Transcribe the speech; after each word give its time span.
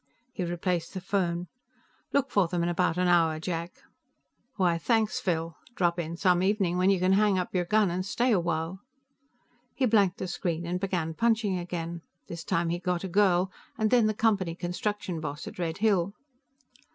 He 0.33 0.43
replaced 0.43 0.95
the 0.95 0.99
phone. 0.99 1.45
"Look 2.11 2.31
for 2.31 2.47
them 2.47 2.63
in 2.63 2.69
about 2.69 2.97
an 2.97 3.07
hour, 3.07 3.39
Jack." 3.39 3.83
"Why, 4.55 4.79
thanks, 4.79 5.19
Phil. 5.19 5.55
Drop 5.75 5.99
in 5.99 6.17
some 6.17 6.41
evening 6.41 6.75
when 6.79 6.89
you 6.89 6.97
can 6.99 7.11
hang 7.13 7.37
up 7.37 7.53
your 7.53 7.65
gun 7.65 7.91
and 7.91 8.03
stay 8.03 8.31
awhile." 8.31 8.79
He 9.75 9.85
blanked 9.85 10.17
the 10.17 10.27
screen 10.27 10.65
and 10.65 10.79
began 10.79 11.13
punching 11.13 11.55
again. 11.59 12.01
This 12.25 12.43
time 12.43 12.69
he 12.69 12.79
got 12.79 13.03
a 13.03 13.07
girl, 13.07 13.51
and 13.77 13.91
then 13.91 14.07
the 14.07 14.15
Company 14.15 14.55
construction 14.55 15.19
boss 15.19 15.47
at 15.47 15.59
Red 15.59 15.77
Hill. 15.85 16.15